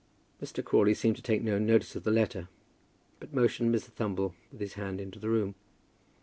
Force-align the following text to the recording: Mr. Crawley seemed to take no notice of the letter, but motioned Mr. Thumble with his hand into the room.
Mr. 0.41 0.65
Crawley 0.65 0.95
seemed 0.95 1.15
to 1.17 1.21
take 1.21 1.43
no 1.43 1.59
notice 1.59 1.95
of 1.95 2.03
the 2.03 2.09
letter, 2.09 2.47
but 3.19 3.35
motioned 3.35 3.71
Mr. 3.71 3.89
Thumble 3.91 4.33
with 4.51 4.59
his 4.59 4.73
hand 4.73 4.99
into 4.99 5.19
the 5.19 5.29
room. 5.29 5.53